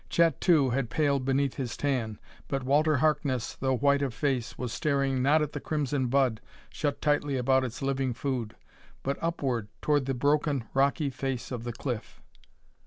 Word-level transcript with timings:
Chet, 0.09 0.41
too, 0.41 0.71
had 0.71 0.89
paled 0.89 1.25
beneath 1.25 1.57
his 1.57 1.77
tan. 1.77 2.17
But 2.47 2.63
Walter 2.63 2.97
Harkness, 2.97 3.53
though 3.53 3.77
white 3.77 4.01
of 4.01 4.15
face, 4.15 4.57
was 4.57 4.73
staring 4.73 5.21
not 5.21 5.43
at 5.43 5.51
the 5.53 5.59
crimson 5.59 6.07
bud, 6.07 6.41
shut 6.71 7.03
tightly 7.03 7.37
about 7.37 7.63
its 7.63 7.83
living 7.83 8.13
food, 8.15 8.55
but 9.03 9.19
upward 9.21 9.67
toward 9.79 10.07
the 10.07 10.15
broken, 10.15 10.63
rocky 10.73 11.11
face 11.11 11.51
of 11.51 11.65
the 11.65 11.71
cliff. 11.73 12.19